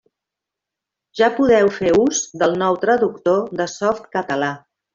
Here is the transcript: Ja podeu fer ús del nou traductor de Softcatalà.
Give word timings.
Ja 1.21 1.29
podeu 1.35 1.69
fer 1.75 1.93
ús 2.05 2.23
del 2.43 2.57
nou 2.63 2.81
traductor 2.87 3.47
de 3.61 3.69
Softcatalà. 3.77 4.53